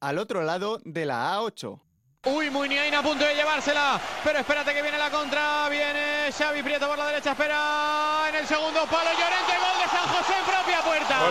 [0.00, 1.80] al otro lado de la A8.
[2.24, 6.88] Uy, Muniain a punto de llevársela, pero espérate que viene la contra, viene Xavi Prieto
[6.88, 10.82] por la derecha, espera en el segundo palo, Llorente, gol de San José en propia
[10.82, 11.18] puerta.
[11.20, 11.30] Gol,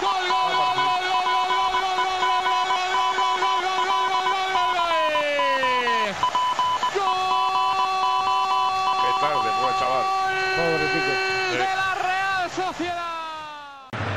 [0.00, 0.76] gol, gol, gol,
[9.60, 10.04] gol, chaval.
[11.50, 13.01] de la Real Sociedad.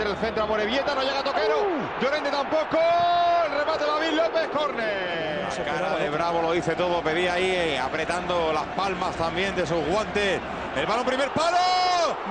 [0.00, 1.66] meter el centro a Morevieta, no llega Toquero.
[2.00, 2.78] Llorente tampoco.
[3.46, 5.48] El remate de David López, córner.
[5.58, 7.02] La cara de Bravo lo dice todo.
[7.02, 10.40] Pedía ahí eh, apretando las palmas también de sus guantes.
[10.74, 11.58] El balón primer palo.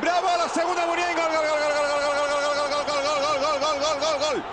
[0.01, 1.15] Bravo a la segunda Muriel.
[1.15, 3.99] Gol, gol, gol, gol, gol, gol, gol, gol, gol, gol, gol, gol, gol, gol, gol,
[3.99, 4.43] gol, gol.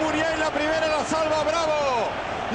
[0.00, 1.79] Muriel la primera, la salva Bravo.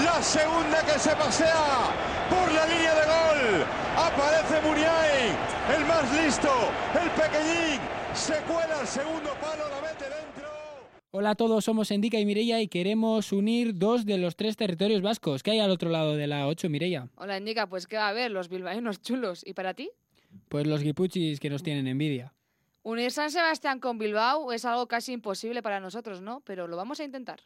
[0.03, 1.87] La segunda que se pasea
[2.29, 3.65] por la línea de gol.
[3.95, 5.31] Aparece Muriel,
[5.73, 6.49] el más listo,
[7.01, 7.79] el pequeñín.
[8.13, 10.49] Se cuela el segundo palo, la mete dentro.
[11.11, 15.01] Hola a todos, somos Endica y Mireia y queremos unir dos de los tres territorios
[15.01, 17.07] vascos que hay al otro lado de la 8, Mireia.
[17.15, 19.43] Hola, Indica, pues qué va a haber, los bilbaínos chulos.
[19.45, 19.89] ¿Y para ti?
[20.49, 22.33] Pues los guipuchis que nos tienen envidia.
[22.83, 26.41] Unir San Sebastián con Bilbao es algo casi imposible para nosotros, ¿no?
[26.41, 27.39] Pero lo vamos a intentar.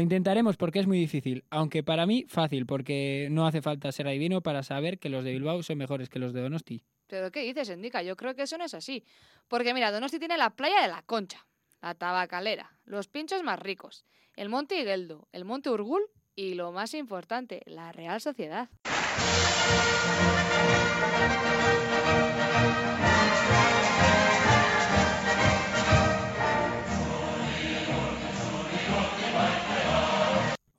[0.00, 4.08] Lo intentaremos porque es muy difícil, aunque para mí fácil, porque no hace falta ser
[4.08, 6.82] adivino para saber que los de Bilbao son mejores que los de Donosti.
[7.06, 8.02] ¿Pero qué dices, Indica?
[8.02, 9.04] Yo creo que eso no es así.
[9.46, 11.46] Porque mira, Donosti tiene la playa de la Concha,
[11.82, 14.06] la tabacalera, los pinchos más ricos,
[14.36, 16.00] el monte Igueldo, el monte Urgul
[16.34, 18.70] y lo más importante, la Real Sociedad.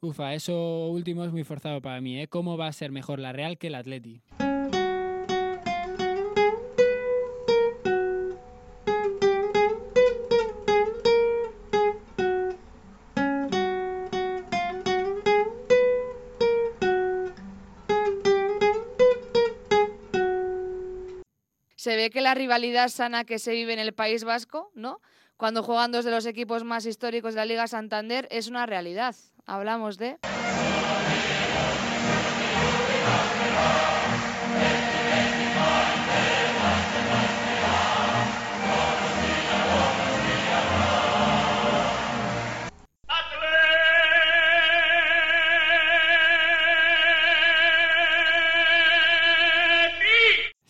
[0.03, 2.27] Ufa, eso último es muy forzado para mí, ¿eh?
[2.27, 4.23] ¿Cómo va a ser mejor la Real que el Atleti?
[21.75, 24.99] Se ve que la rivalidad sana que se vive en el País Vasco, ¿no?
[25.37, 29.15] Cuando juegan dos de los equipos más históricos de la Liga Santander es una realidad.
[29.51, 30.17] Hablamos de...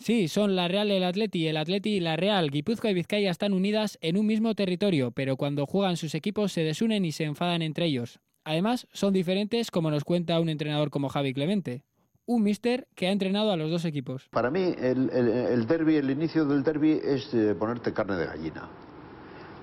[0.00, 2.50] Sí, son la Real, el Atleti, el Atleti y la Real.
[2.50, 6.64] Guipúzcoa y Vizcaya están unidas en un mismo territorio, pero cuando juegan sus equipos se
[6.64, 8.18] desunen y se enfadan entre ellos.
[8.44, 11.84] Además, son diferentes como nos cuenta un entrenador como Javi Clemente.
[12.24, 14.28] Un mister que ha entrenado a los dos equipos.
[14.30, 18.26] Para mí, el, el, el derby, el inicio del derby es eh, ponerte carne de
[18.26, 18.68] gallina,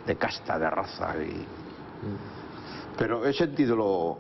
[0.05, 1.15] de casta, de raza.
[1.23, 1.45] Y...
[2.97, 4.17] Pero he sentido lo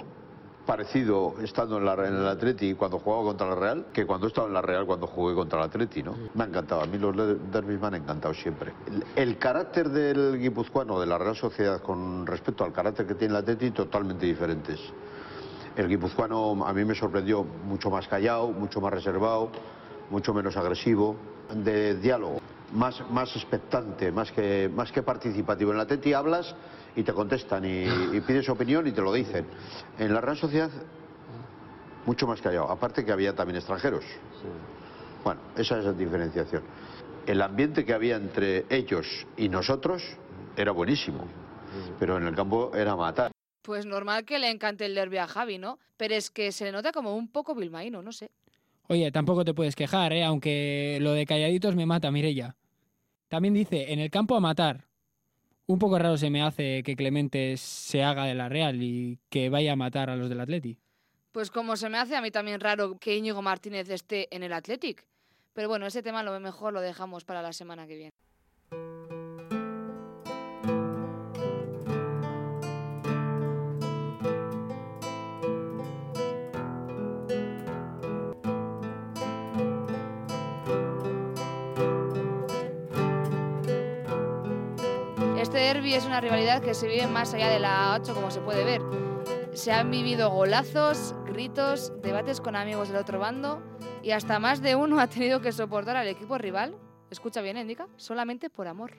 [0.69, 4.29] parecido estando en, la, en el Atleti cuando jugaba contra la Real que cuando he
[4.29, 6.13] estado en la Real cuando jugué contra el Atleti, ¿no?
[6.35, 8.71] Me ha encantado, a mí los de- derbis me han encantado siempre.
[8.85, 13.33] El, el carácter del guipuzcoano, de la Real Sociedad, con respecto al carácter que tiene
[13.33, 14.79] el Atleti, totalmente diferentes.
[15.75, 19.49] El guipuzcoano a mí me sorprendió mucho más callado, mucho más reservado,
[20.11, 21.15] mucho menos agresivo,
[21.51, 22.41] de diálogo,
[22.73, 25.71] más, más expectante, más que, más que participativo.
[25.71, 26.53] En la Teti hablas
[26.99, 29.45] y te contestan y, y pides opinión y te lo dicen.
[29.97, 30.69] En la Real Sociedad,
[32.05, 34.03] mucho más callado, aparte que había también extranjeros.
[35.23, 36.63] Bueno, esa es la diferenciación.
[37.25, 39.05] El ambiente que había entre ellos
[39.37, 40.03] y nosotros
[40.57, 41.25] era buenísimo,
[41.99, 43.31] pero en el campo era matar.
[43.61, 45.79] Pues normal que le encante el derbi a Javi, ¿no?
[45.95, 48.29] Pero es que se le nota como un poco bilbaíno, no sé.
[48.87, 50.23] Oye, tampoco te puedes quejar, ¿eh?
[50.23, 52.55] aunque lo de calladitos me mata, Mirella.
[53.27, 54.88] También dice, en el campo a matar.
[55.69, 59.49] Un poco raro se me hace que Clemente se haga de la Real y que
[59.49, 60.79] vaya a matar a los del Atleti.
[61.31, 64.51] Pues como se me hace a mí también raro que Íñigo Martínez esté en el
[64.51, 65.05] Athletic.
[65.53, 68.13] Pero bueno, ese tema lo mejor lo dejamos para la semana que viene.
[85.49, 88.39] Este derby es una rivalidad que se vive más allá de la 8 como se
[88.39, 88.83] puede ver.
[89.51, 93.59] Se han vivido golazos, gritos, debates con amigos del otro bando
[94.03, 96.75] y hasta más de uno ha tenido que soportar al equipo rival,
[97.09, 98.91] escucha bien, indica, solamente por amor.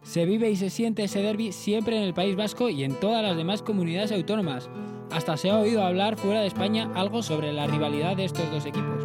[0.00, 3.22] Se vive y se siente ese derby siempre en el País Vasco y en todas
[3.22, 4.70] las demás comunidades autónomas.
[5.10, 8.64] Hasta se ha oído hablar fuera de España algo sobre la rivalidad de estos dos
[8.64, 9.04] equipos.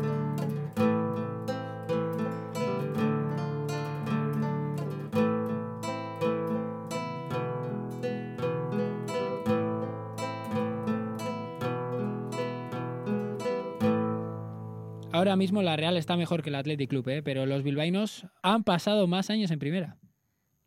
[15.21, 17.21] Ahora mismo la Real está mejor que el Athletic Club, ¿eh?
[17.21, 19.95] pero los bilbaínos han pasado más años en primera.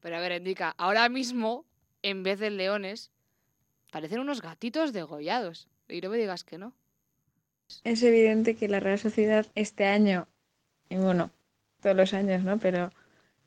[0.00, 1.64] Pero a ver, indica, ahora mismo,
[2.02, 3.10] en vez de leones,
[3.90, 5.66] parecen unos gatitos degollados.
[5.88, 6.72] Y no me digas que no.
[7.82, 10.28] Es evidente que la Real Sociedad este año,
[10.88, 11.32] y bueno,
[11.82, 12.58] todos los años, ¿no?
[12.58, 12.92] Pero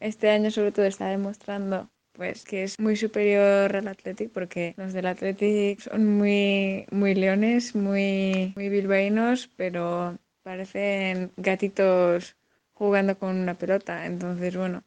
[0.02, 4.92] este año sobre todo está demostrando pues que es muy superior al Athletic porque los
[4.92, 12.38] del Athletic son muy muy leones, muy muy bilbaínos, pero parecen gatitos
[12.74, 14.06] jugando con una pelota.
[14.06, 14.84] Entonces, bueno,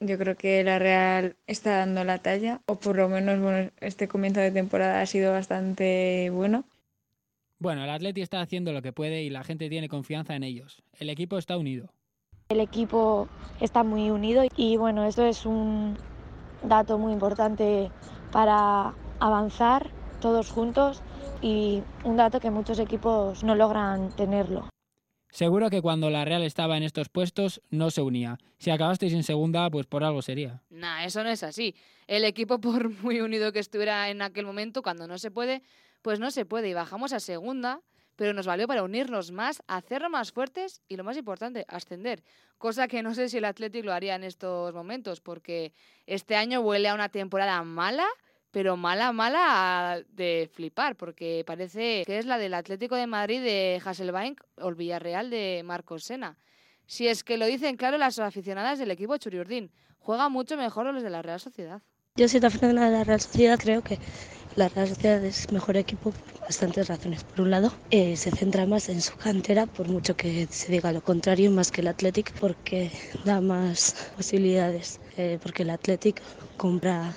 [0.00, 4.08] yo creo que la Real está dando la talla, o por lo menos bueno, este
[4.08, 6.64] comienzo de temporada ha sido bastante bueno.
[7.60, 10.82] Bueno, el Atleti está haciendo lo que puede y la gente tiene confianza en ellos.
[10.98, 11.92] El equipo está unido.
[12.48, 13.28] El equipo
[13.60, 15.96] está muy unido y bueno, esto es un
[16.64, 17.92] dato muy importante
[18.32, 19.93] para avanzar
[20.24, 21.02] todos juntos
[21.42, 24.70] y un dato que muchos equipos no logran tenerlo.
[25.30, 28.38] Seguro que cuando la Real estaba en estos puestos no se unía.
[28.56, 30.62] Si acabasteis en segunda, pues por algo sería.
[30.70, 31.74] Nah, eso no es así.
[32.06, 35.62] El equipo, por muy unido que estuviera en aquel momento, cuando no se puede,
[36.00, 36.70] pues no se puede.
[36.70, 37.82] Y bajamos a segunda,
[38.16, 42.24] pero nos valió para unirnos más, hacernos más fuertes y lo más importante, ascender.
[42.56, 45.74] Cosa que no sé si el Athletic lo haría en estos momentos, porque
[46.06, 48.06] este año huele a una temporada mala
[48.54, 53.82] pero mala, mala de flipar, porque parece que es la del Atlético de Madrid de
[53.84, 56.38] Hasselbank o el Villarreal de Marcos Sena.
[56.86, 61.02] Si es que lo dicen claro las aficionadas del equipo Churiurdín, juega mucho mejor los
[61.02, 61.82] de la Real Sociedad.
[62.14, 63.98] Yo siendo aficionada de la Real Sociedad creo que
[64.54, 67.24] la Real Sociedad es mejor equipo por bastantes razones.
[67.24, 70.92] Por un lado, eh, se centra más en su cantera, por mucho que se diga
[70.92, 72.92] lo contrario, más que el Athletic, porque
[73.24, 76.22] da más posibilidades, eh, porque el Athletic
[76.56, 77.12] compra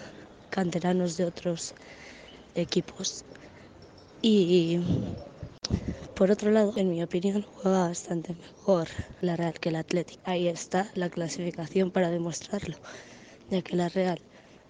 [0.50, 1.74] canteranos de otros
[2.56, 3.24] equipos.
[4.22, 4.80] Y
[6.16, 8.88] por otro lado, en mi opinión, juega bastante mejor
[9.22, 10.20] la Real que el Athletic.
[10.26, 12.78] Ahí está la clasificación para demostrarlo,
[13.50, 14.20] ya que la Real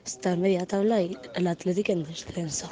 [0.06, 2.70] está en media tabla y el Athletic en descenso.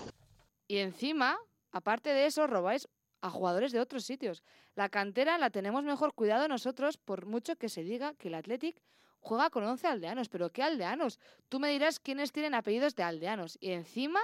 [0.67, 1.37] Y encima,
[1.71, 2.87] aparte de eso, robáis
[3.21, 4.43] a jugadores de otros sitios.
[4.75, 8.81] La cantera la tenemos mejor cuidado nosotros, por mucho que se diga que el Athletic
[9.25, 10.29] juega con 11 aldeanos.
[10.29, 11.19] ¿Pero qué aldeanos?
[11.49, 13.57] Tú me dirás quiénes tienen apellidos de aldeanos.
[13.59, 14.19] Y encima,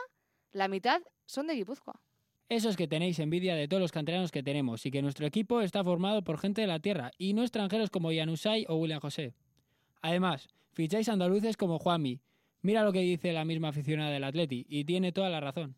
[0.51, 1.99] la mitad son de Guipúzcoa.
[2.49, 5.61] Eso es que tenéis envidia de todos los canteranos que tenemos y que nuestro equipo
[5.61, 9.33] está formado por gente de la tierra y no extranjeros como Yanusay o William José.
[10.01, 12.19] Además, ficháis andaluces como Juanmi.
[12.61, 15.75] Mira lo que dice la misma aficionada del Atleti y tiene toda la razón.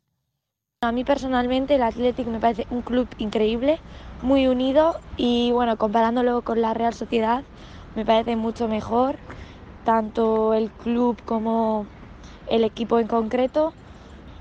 [0.82, 3.80] A mí personalmente el Athletic me parece un club increíble,
[4.22, 7.46] muy unido y bueno, comparándolo con la Real Sociedad,
[7.96, 9.16] me parece mucho mejor,
[9.86, 11.86] tanto el club como
[12.50, 13.74] el equipo en concreto.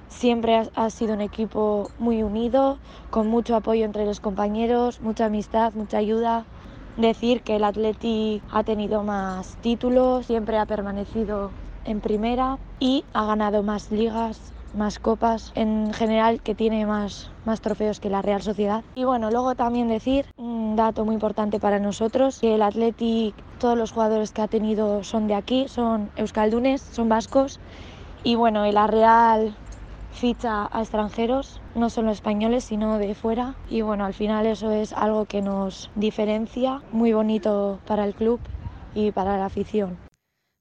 [0.09, 2.79] Siempre ha, sido un equipo muy unido,
[3.11, 6.45] con mucho apoyo entre los compañeros, mucha amistad, mucha ayuda.
[6.97, 11.51] Decir que el Atleti ha tenido más títulos, siempre ha permanecido
[11.87, 17.61] en primera y ha ganado más ligas, más copas, en general que tiene más, más
[17.61, 18.85] trofeos que la Real Sociedad.
[18.95, 23.77] Y bueno, luego también decir un dato muy importante para nosotros, que el Athletic, todos
[23.77, 27.61] los jugadores que ha tenido son de aquí, son euskaldunes, son vascos.
[28.25, 29.55] Y bueno, la Real
[30.13, 33.55] ficha a extranjeros, no solo españoles, sino de fuera.
[33.69, 38.41] Y bueno, al final eso es algo que nos diferencia, muy bonito para el club
[38.95, 39.99] y para la afición.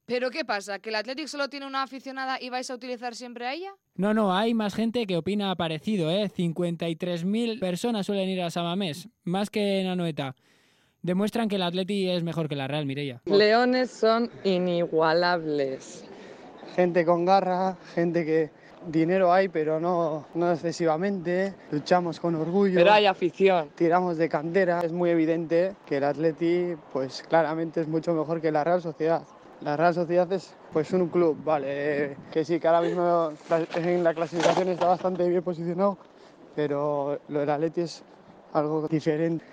[0.05, 0.79] ¿Pero qué pasa?
[0.79, 3.71] ¿Que el Athletic solo tiene una aficionada y vais a utilizar siempre a ella?
[3.95, 6.29] No, no, hay más gente que opina parecido, ¿eh?
[6.29, 10.35] 53.000 personas suelen ir a Samamés, más que en Anoeta.
[11.01, 13.21] Demuestran que el Atleti es mejor que la Real, Mireia.
[13.25, 16.05] Leones son inigualables.
[16.75, 18.51] Gente con garra, gente que
[18.87, 21.53] dinero hay, pero no, no excesivamente.
[21.71, 22.75] Luchamos con orgullo.
[22.75, 23.69] Pero hay afición.
[23.75, 24.79] Tiramos de cantera.
[24.81, 29.23] Es muy evidente que el Atleti, pues claramente es mucho mejor que la Real Sociedad.
[29.63, 33.31] La Real Sociedad es pues un club, vale, que sí, que ahora mismo
[33.75, 35.99] en la clasificación está bastante bien posicionado,
[36.55, 38.03] pero lo del Atleti es
[38.53, 39.45] algo diferente,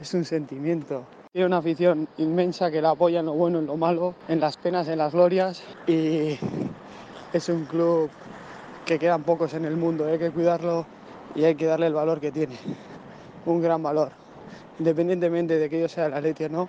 [0.00, 1.04] es un sentimiento.
[1.32, 4.56] Tiene una afición inmensa que la apoya en lo bueno, en lo malo, en las
[4.56, 6.38] penas, en las glorias y
[7.34, 8.08] es un club
[8.86, 10.86] que quedan pocos en el mundo, hay que cuidarlo
[11.34, 12.56] y hay que darle el valor que tiene,
[13.44, 14.12] un gran valor.
[14.78, 16.68] Independientemente de que yo sea el Atleti o no,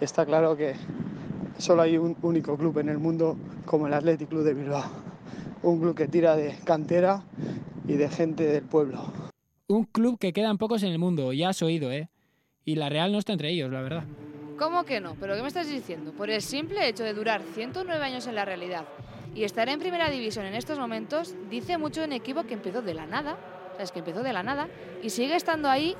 [0.00, 0.74] está claro que
[1.58, 4.84] solo hay un único club en el mundo como el Athletic Club de Bilbao.
[5.62, 7.22] Un club que tira de cantera
[7.86, 9.12] y de gente del pueblo.
[9.68, 12.10] Un club que quedan pocos en el mundo, ya has oído, ¿eh?
[12.64, 14.04] Y la Real no está entre ellos, la verdad.
[14.58, 15.16] ¿Cómo que no?
[15.18, 16.12] ¿Pero qué me estás diciendo?
[16.12, 18.84] Por el simple hecho de durar 109 años en la realidad
[19.34, 22.82] y estar en primera división en estos momentos, dice mucho de un equipo que empezó
[22.82, 23.38] de la nada,
[23.72, 24.68] o sea, es que empezó de la nada
[25.02, 25.96] y sigue estando ahí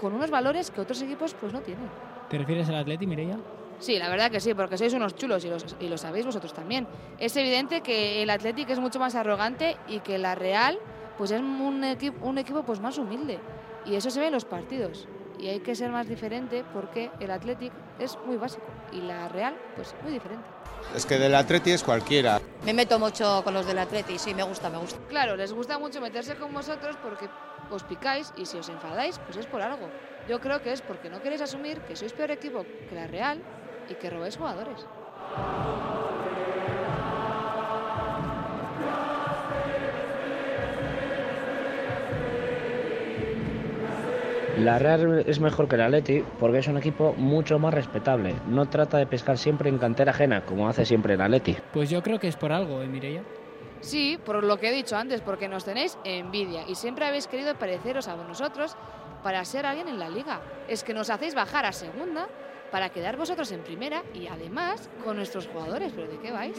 [0.00, 1.88] con unos valores que otros equipos pues no tienen.
[2.28, 3.38] ¿Te refieres al Atleti, Mireia?
[3.78, 5.50] Sí, la verdad que sí, porque sois unos chulos y,
[5.84, 6.86] y lo sabéis vosotros también.
[7.18, 10.78] Es evidente que el Athletic es mucho más arrogante y que la Real
[11.16, 13.38] pues es un, equipo, un equipo pues más humilde.
[13.84, 15.08] Y eso se ve en los partidos.
[15.38, 19.54] Y hay que ser más diferente porque el Athletic es muy básico y la Real
[19.76, 20.46] pues muy diferente.
[20.94, 22.40] Es que del Atleti es cualquiera.
[22.64, 24.98] Me meto mucho con los del Atleti, sí, me gusta, me gusta.
[25.08, 27.28] Claro, les gusta mucho meterse con vosotros porque
[27.70, 29.88] os picáis y si os enfadáis, pues es por algo.
[30.28, 33.42] Yo creo que es porque no queréis asumir que sois peor equipo que la Real
[33.88, 34.86] y que robéis jugadores.
[44.58, 48.34] La Real es mejor que el Atleti porque es un equipo mucho más respetable.
[48.48, 51.56] No trata de pescar siempre en cantera ajena, como hace siempre el Atleti.
[51.72, 53.22] Pues yo creo que es por algo, ¿eh, Mireia?
[53.80, 57.54] Sí, por lo que he dicho antes, porque nos tenéis envidia y siempre habéis querido
[57.54, 58.76] pareceros a nosotros
[59.22, 60.40] para ser alguien en la liga.
[60.66, 62.26] Es que nos hacéis bajar a segunda
[62.70, 65.92] para quedar vosotros en primera y además con nuestros jugadores.
[65.94, 66.56] ¿Pero de qué vais?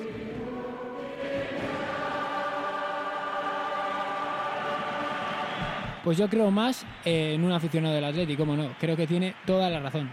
[6.03, 8.73] Pues yo creo más en un aficionado del Atlético, como no.
[8.79, 10.09] Creo que tiene toda la razón.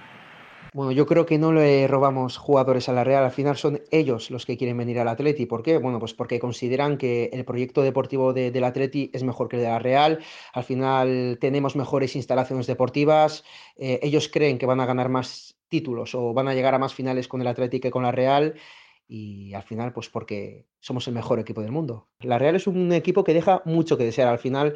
[0.76, 4.30] Bueno, yo creo que no le robamos jugadores a la Real, al final son ellos
[4.30, 5.46] los que quieren venir al Atleti.
[5.46, 5.78] ¿Por qué?
[5.78, 9.68] Bueno, pues porque consideran que el proyecto deportivo del Atleti es mejor que el de
[9.68, 10.18] la Real,
[10.52, 13.42] al final tenemos mejores instalaciones deportivas,
[13.78, 16.94] eh, ellos creen que van a ganar más títulos o van a llegar a más
[16.94, 18.54] finales con el Atleti que con la Real
[19.08, 22.08] y al final pues porque somos el mejor equipo del mundo.
[22.20, 24.74] La Real es un equipo que deja mucho que desear, al final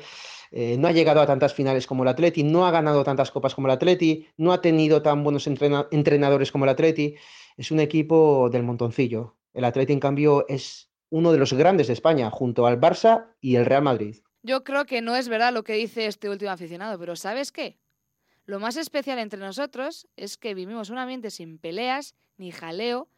[0.50, 3.54] eh, no ha llegado a tantas finales como el Atleti, no ha ganado tantas copas
[3.54, 7.14] como el Atleti, no ha tenido tan buenos entrenadores como el Atleti.
[7.56, 9.36] Es un equipo del montoncillo.
[9.52, 13.56] El Atleti, en cambio, es uno de los grandes de España, junto al Barça y
[13.56, 14.16] el Real Madrid.
[14.42, 17.76] Yo creo que no es verdad lo que dice este último aficionado, pero ¿sabes qué?
[18.50, 23.08] Lo más especial entre nosotros es que vivimos un ambiente sin peleas ni jaleo,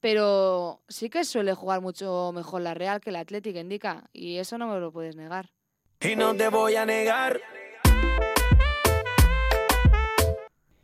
[0.00, 4.58] pero sí que suele jugar mucho mejor la Real que el Atlético indica, y eso
[4.58, 5.52] no me lo puedes negar.
[6.00, 7.40] Y no te voy a negar.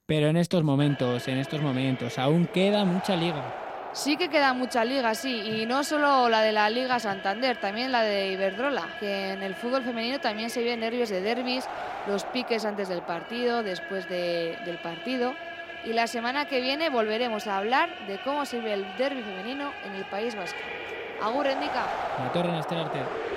[0.06, 3.67] Pero en estos momentos, en estos momentos, aún queda mucha liga.
[3.98, 7.90] Sí que queda mucha liga, sí, y no solo la de la Liga Santander, también
[7.90, 11.64] la de Iberdrola, que en el fútbol femenino también se vienen nervios de derbis,
[12.06, 15.34] los piques antes del partido, después del partido.
[15.84, 19.72] Y la semana que viene volveremos a hablar de cómo se ve el derby femenino
[19.84, 20.60] en el País Vasco.
[21.20, 21.84] Agur, Endica.
[22.22, 23.27] La torre en